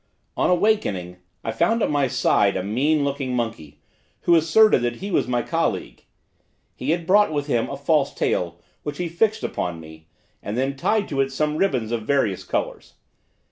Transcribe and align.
On 0.35 0.49
awakening, 0.49 1.17
I 1.43 1.51
found 1.51 1.83
at 1.83 1.91
my 1.91 2.07
side 2.07 2.57
a 2.57 2.63
mean 2.63 3.03
looking 3.05 3.35
monkey, 3.35 3.81
who 4.21 4.33
asserted 4.35 4.81
that 4.81 4.95
he 4.95 5.11
was 5.11 5.27
my 5.27 5.43
colleague: 5.43 6.05
He 6.75 6.89
had 6.89 7.05
brought 7.05 7.31
with 7.31 7.45
him 7.45 7.69
a 7.69 7.77
false 7.77 8.11
tail, 8.11 8.59
which 8.81 8.97
he 8.97 9.07
fixed 9.07 9.43
upon 9.43 9.79
me, 9.79 10.07
and 10.41 10.57
then 10.57 10.75
tied 10.75 11.07
to 11.09 11.21
it 11.21 11.31
some 11.31 11.55
ribbons 11.57 11.91
of 11.91 12.01
various 12.01 12.43
colors. 12.43 12.95